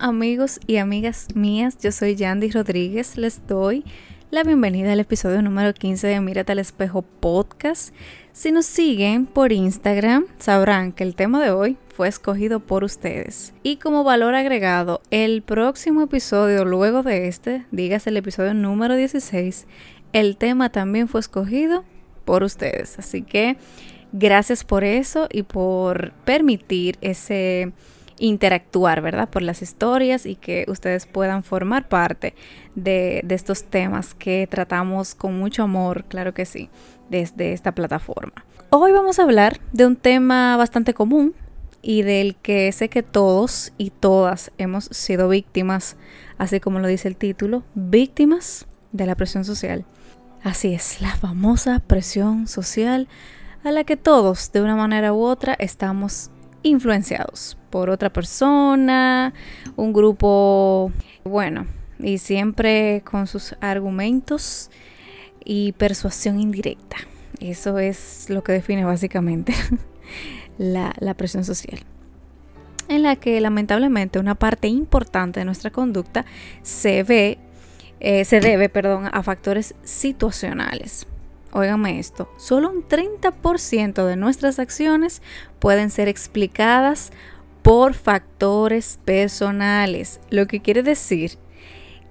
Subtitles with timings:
[0.00, 3.84] Amigos y amigas mías, yo soy Yandy Rodríguez, les doy
[4.30, 7.94] la bienvenida al episodio número 15 de Mírate al Espejo Podcast.
[8.32, 13.54] Si nos siguen por Instagram, sabrán que el tema de hoy fue escogido por ustedes.
[13.62, 19.66] Y como valor agregado, el próximo episodio, luego de este, dígase el episodio número 16,
[20.12, 21.84] el tema también fue escogido
[22.24, 22.98] por ustedes.
[22.98, 23.56] Así que
[24.12, 27.72] gracias por eso y por permitir ese
[28.18, 29.28] interactuar, ¿verdad?
[29.28, 32.34] Por las historias y que ustedes puedan formar parte
[32.74, 36.70] de, estos temas que tratamos con mucho amor, claro que sí,
[37.10, 38.44] desde esta plataforma.
[38.70, 41.34] Hoy vamos a hablar de un tema bastante común
[41.82, 45.96] y del que sé que todos y todas hemos sido víctimas,
[46.38, 49.84] así como lo dice el título, víctimas de la presión social.
[50.42, 53.08] Así es, la famosa presión social
[53.64, 56.30] a la que todos, de una manera u otra, estamos
[56.64, 59.32] influenciados por otra persona,
[59.76, 60.90] un grupo,
[61.22, 61.66] bueno,
[62.00, 64.70] y siempre con sus argumentos
[65.44, 66.96] y persuasión indirecta.
[67.38, 69.54] Eso es lo que define básicamente
[70.58, 71.78] la, presión social
[72.88, 76.24] en la que lamentablemente una parte importante de nuestra conducta
[76.62, 77.38] se ve,
[78.00, 81.06] eh, se debe, perdón, a factores situacionales
[81.54, 85.22] óigame esto, solo un 30% de nuestras acciones
[85.58, 87.12] pueden ser explicadas
[87.62, 91.38] por factores personales, lo que quiere decir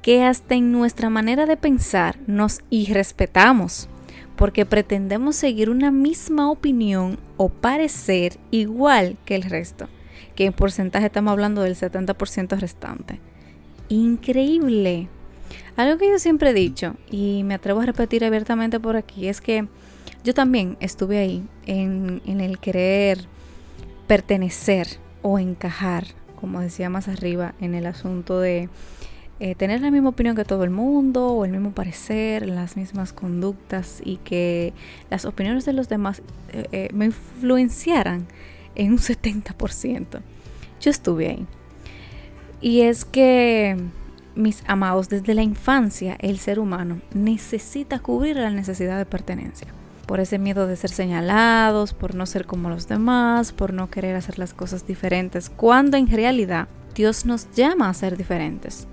[0.02, 3.88] que hasta en nuestra manera de pensar nos irrespetamos
[4.36, 9.88] porque pretendemos seguir una misma opinión o parecer igual que el resto,
[10.36, 13.20] que en porcentaje estamos hablando del 70% restante.
[13.90, 15.08] Increíble.
[15.76, 19.42] Algo que yo siempre he dicho y me atrevo a repetir abiertamente por aquí es
[19.42, 19.68] que
[20.24, 23.26] yo también estuve ahí en, el querer
[24.08, 24.88] pertenecer
[25.24, 26.06] o encajar,
[26.40, 28.70] como decía más arriba, en el asunto de
[29.40, 33.12] eh, tener la misma opinión que todo el mundo o el mismo parecer, las mismas
[33.12, 34.74] conductas y que
[35.10, 36.22] las opiniones de los demás
[36.52, 38.28] eh, eh, me influenciaran
[38.76, 40.22] en un 70%.
[40.80, 41.48] Yo estuve ahí.
[42.62, 43.76] Y es que
[44.36, 49.68] mis amados, desde la infancia el ser humano necesita cubrir la necesidad de pertenencia.
[50.06, 54.16] Por ese miedo de ser señalados, por no ser como los demás, por no querer
[54.16, 58.88] hacer las cosas diferentes, cuando en realidad Dios nos llama a ser diferentes.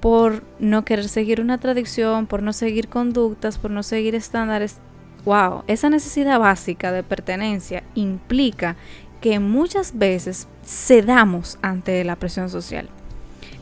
[0.00, 4.78] Por no querer seguir una tradición, por no seguir conductas, por no seguir estándares.
[5.24, 8.76] Wow, esa necesidad básica de pertenencia implica
[9.20, 12.88] que muchas veces cedamos ante la presión social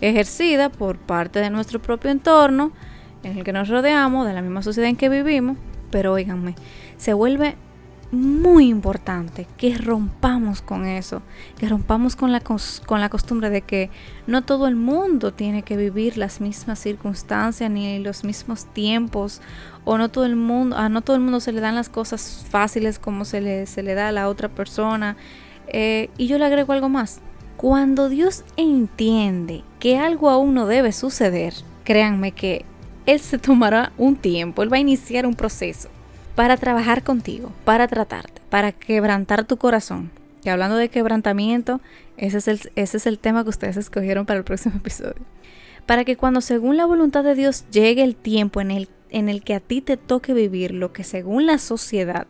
[0.01, 2.73] ejercida por parte de nuestro propio entorno
[3.23, 5.57] en el que nos rodeamos, de la misma sociedad en que vivimos,
[5.91, 6.55] pero oíganme,
[6.97, 7.57] se vuelve
[8.11, 11.21] muy importante que rompamos con eso,
[11.59, 13.91] que rompamos con la, con la costumbre de que
[14.27, 19.43] no todo el mundo tiene que vivir las mismas circunstancias ni los mismos tiempos,
[19.85, 22.47] o no todo el mundo, a no todo el mundo se le dan las cosas
[22.49, 25.17] fáciles como se le, se le da a la otra persona.
[25.67, 27.21] Eh, y yo le agrego algo más,
[27.59, 32.65] cuando Dios entiende que algo aún no debe suceder, créanme que
[33.05, 35.89] Él se tomará un tiempo, Él va a iniciar un proceso
[36.37, 40.13] para trabajar contigo, para tratarte, para quebrantar tu corazón.
[40.45, 41.81] Y hablando de quebrantamiento,
[42.17, 45.17] ese es el, ese es el tema que ustedes escogieron para el próximo episodio.
[45.85, 49.43] Para que cuando según la voluntad de Dios llegue el tiempo en el, en el
[49.43, 52.29] que a ti te toque vivir lo que según la sociedad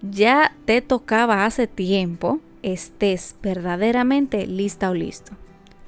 [0.00, 5.32] ya te tocaba hace tiempo, estés verdaderamente lista o listo.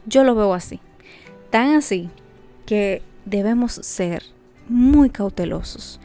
[0.06, 0.80] Yo lo veo así.
[1.50, 2.10] Tan así
[2.66, 4.22] que debemos ser
[4.68, 6.00] muy cautelosos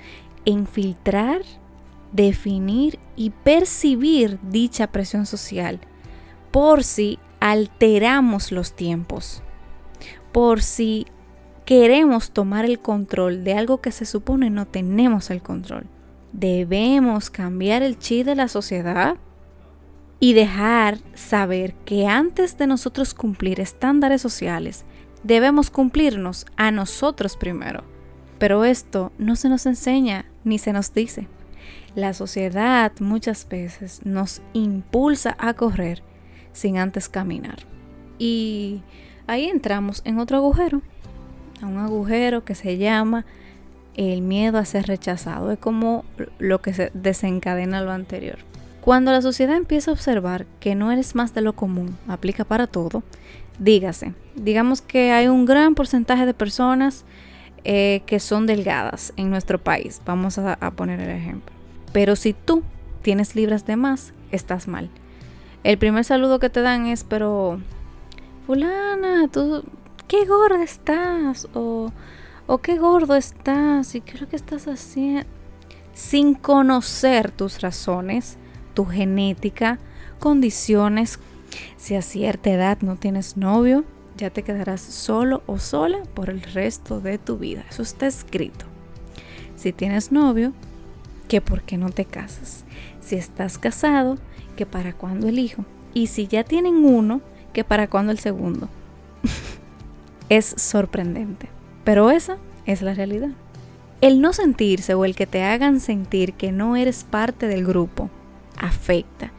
[0.45, 1.41] en filtrar,
[2.11, 5.79] definir y percibir dicha presión social
[6.51, 9.43] por si alteramos los tiempos,
[10.31, 11.05] por si
[11.65, 15.85] queremos tomar el control de algo que se supone no tenemos el control.
[16.31, 19.17] Debemos cambiar el chi de la sociedad
[20.19, 24.85] y dejar saber que antes de nosotros cumplir estándares sociales,
[25.23, 27.83] debemos cumplirnos a nosotros primero.
[28.39, 31.27] Pero esto no se nos enseña ni se nos dice.
[31.95, 36.03] La sociedad muchas veces nos impulsa a correr
[36.51, 37.59] sin antes caminar.
[38.19, 38.81] Y
[39.27, 40.81] ahí entramos en otro agujero,
[41.61, 43.25] a un agujero que se llama
[43.95, 45.51] el miedo a ser rechazado.
[45.51, 46.05] Es como
[46.37, 48.37] lo que se desencadena lo anterior.
[48.87, 52.67] Cuando la sociedad empieza a observar que no eres más de lo común, aplica para
[52.67, 53.03] todo,
[53.59, 57.03] dígase, digamos que hay un gran porcentaje de personas
[57.65, 61.53] eh, que son delgadas en nuestro país, vamos a, poner el ejemplo.
[61.91, 62.63] Pero si tú
[63.01, 64.89] tienes libras de más, estás mal.
[65.65, 67.59] El primer saludo que te dan es, pero
[68.45, 69.65] fulana, tú
[70.07, 71.91] qué gorda estás o,
[72.45, 75.27] o qué gordo estás y qué que estás haciendo.
[75.93, 78.37] Sin conocer tus razones,
[78.77, 79.79] tu genética,
[80.19, 81.17] condiciones.
[81.77, 83.85] Si a cierta edad no tienes novio,
[84.17, 87.65] ya te quedarás solo o sola por el resto de tu vida.
[87.71, 88.65] Eso está escrito.
[89.55, 90.53] Si tienes novio,
[91.27, 92.65] que por qué no te casas.
[93.01, 94.19] Si estás casado,
[94.55, 95.65] que para cuándo el hijo.
[95.95, 97.21] Y si ya tienen uno,
[97.53, 98.69] que para cuándo el segundo.
[100.29, 101.49] es sorprendente.
[101.83, 102.37] Pero esa
[102.67, 103.31] es la realidad.
[104.01, 108.11] El no sentirse o el que te hagan sentir que no eres parte del grupo
[108.57, 109.31] afecta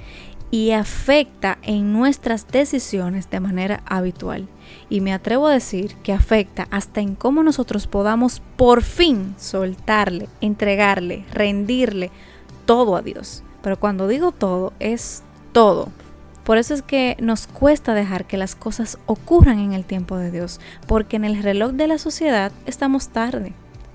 [0.50, 4.48] y afecta en nuestras decisiones de manera habitual.
[4.88, 10.28] Y me atrevo a decir que afecta hasta en cómo nosotros podamos por fin soltarle,
[10.40, 12.10] entregarle, rendirle
[12.64, 13.42] todo a Dios.
[13.62, 15.22] Pero cuando digo todo, es
[15.52, 15.90] todo.
[16.44, 20.30] Por eso es que nos cuesta dejar que las cosas ocurran en el tiempo de
[20.30, 23.52] Dios, porque en el reloj de la sociedad estamos tarde.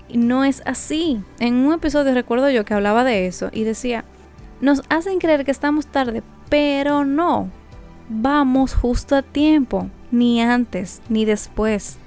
[0.08, 1.20] Y no es así.
[1.40, 4.04] En un episodio recuerdo yo que hablaba de eso y decía,
[4.60, 7.50] nos hacen creer que estamos tarde, pero no.
[8.08, 11.98] Vamos justo a tiempo, ni antes ni después.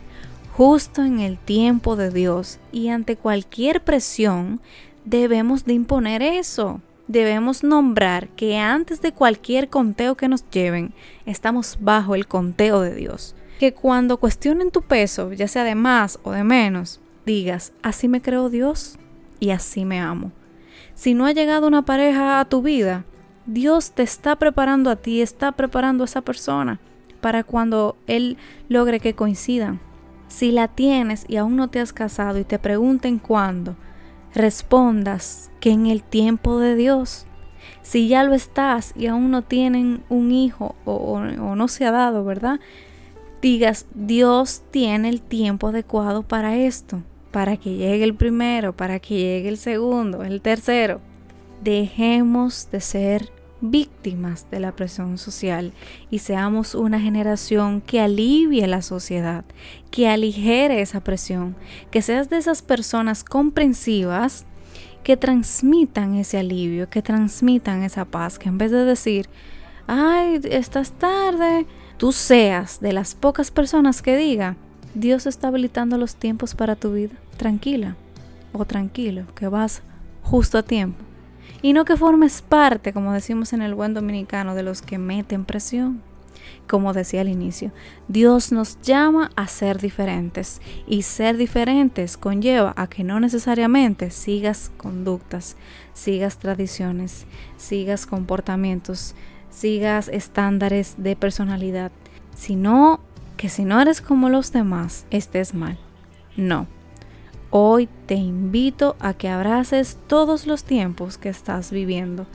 [0.53, 4.59] Justo en el tiempo de Dios y ante cualquier presión
[5.05, 6.81] debemos de imponer eso.
[7.07, 10.93] Debemos nombrar que antes de cualquier conteo que nos lleven,
[11.25, 13.35] estamos bajo el conteo de Dios.
[13.59, 18.21] Que cuando cuestionen tu peso, ya sea de más o de menos, digas, así me
[18.21, 18.97] creo Dios
[19.39, 20.31] y así me amo.
[20.97, 23.05] Si no ha llegado una pareja a tu vida,
[23.45, 26.79] Dios te está preparando a ti, está preparando a esa persona
[27.21, 28.35] para cuando Él
[28.67, 29.79] logre que coincidan.
[30.27, 33.75] Si la tienes y aún no te has casado y te pregunten cuándo,
[34.33, 37.27] respondas que en el tiempo de Dios.
[37.83, 41.91] Si ya lo estás y aún no tienen un hijo o, o no se ha
[41.91, 42.59] dado, ¿verdad?
[43.39, 47.03] Digas, Dios tiene el tiempo adecuado para esto
[47.37, 51.01] para que llegue el primero, para que llegue el segundo, el tercero.
[51.61, 53.31] Dejemos de ser
[53.61, 55.71] víctimas de la presión social
[56.09, 59.45] y seamos una generación que alivie la sociedad,
[59.91, 61.55] que aligere esa presión,
[61.91, 64.47] que seas de esas personas comprensivas
[65.03, 69.29] que transmitan ese alivio, que transmitan esa paz, que en vez de decir,
[69.85, 71.67] ay, estás tarde,
[71.97, 74.57] tú seas de las pocas personas que diga,
[74.97, 77.13] Dios está habilitando los tiempos para tu vida.
[77.37, 77.95] Tranquila
[78.51, 79.83] o tranquilo, que vas
[80.23, 81.03] justo a tiempo.
[81.61, 85.45] Y no que formes parte, como decimos en el buen dominicano, de los que meten
[85.45, 86.01] presión.
[86.67, 87.71] Como decía al inicio,
[88.07, 94.71] Dios nos llama a ser diferentes y ser diferentes conlleva a que no necesariamente sigas
[94.77, 95.57] conductas,
[95.93, 97.27] sigas tradiciones,
[97.57, 99.13] sigas comportamientos,
[99.51, 101.91] sigas estándares de personalidad,
[102.35, 102.99] sino
[103.37, 105.77] que si no eres como los demás, estés mal.
[106.35, 106.67] No.
[107.49, 112.25] Hoy te invito a que abraces todos los tiempos que estás viviendo,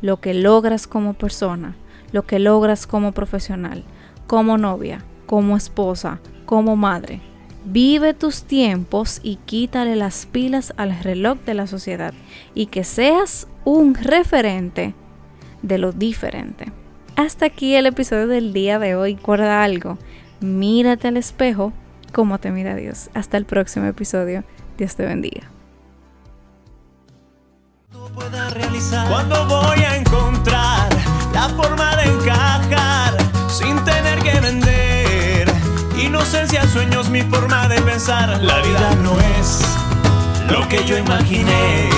[0.00, 1.76] lo que logras como persona,
[2.12, 3.84] lo que logras como profesional,
[4.26, 7.20] como novia, como esposa, como madre.
[7.64, 12.14] Vive tus tiempos y quítale las pilas al reloj de la sociedad
[12.54, 14.94] y que seas un referente
[15.60, 16.72] de lo diferente.
[17.14, 19.14] Hasta aquí el episodio del día de hoy.
[19.14, 19.98] Recuerda algo,
[20.42, 21.72] mírate al espejo
[22.12, 23.10] como te mira Dios.
[23.14, 24.44] Hasta el próximo episodio.
[24.76, 25.50] Dios te bendiga.
[29.08, 30.88] Cuando voy a encontrar
[31.32, 33.16] la forma de encajar
[33.48, 35.52] sin tener que vender
[35.98, 38.28] inocencia, sueños, mi forma de pensar.
[38.42, 39.62] La vida no es
[40.50, 41.88] lo que yo imaginé.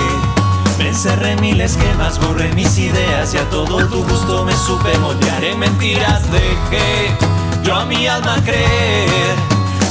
[0.77, 4.97] Me encerré en mil esquemas, borré mis ideas y a todo tu gusto me supe
[4.99, 5.43] moldear.
[5.43, 7.17] En mentiras dejé
[7.65, 9.35] yo a mi alma creer.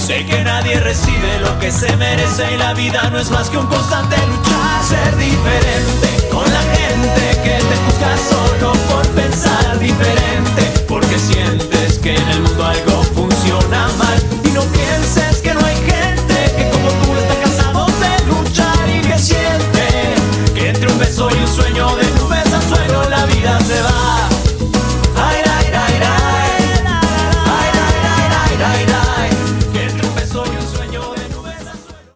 [0.07, 3.59] Sé que nadie recibe lo que se merece y la vida no es más que
[3.59, 4.83] un constante luchar.
[4.85, 10.62] Ser diferente con la gente que te juzga solo por pensar diferente.
[10.87, 11.74] Porque sientes